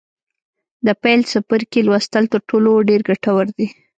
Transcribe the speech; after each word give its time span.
د 0.85 0.87
پیل 1.01 1.21
څپرکي 1.31 1.81
لوستل 1.83 2.23
تر 2.33 2.41
ټولو 2.49 2.71
ډېر 2.89 3.01
ګټور 3.09 3.45
دي. 3.57 3.67